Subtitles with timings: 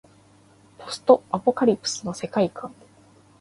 [0.79, 2.73] ポストアポカリプスの世界観